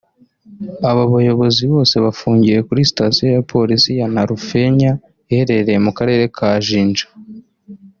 Aba 0.89 1.03
bayobozi 1.13 1.63
bose 1.73 1.95
bafungiwe 2.05 2.59
kuri 2.67 2.81
Sitasiyo 2.89 3.27
ya 3.35 3.45
Polisi 3.53 3.89
ya 3.99 4.07
Nalufenya 4.13 4.91
iherereye 5.31 5.79
mu 5.85 5.91
Karere 5.97 6.23
ka 6.37 6.49
Jinja 6.67 7.05